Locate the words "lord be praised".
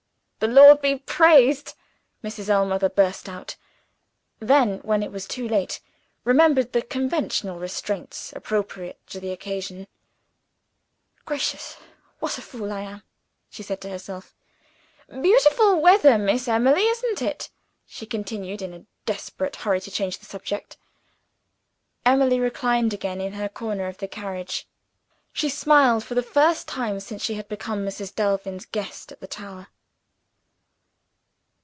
0.47-1.75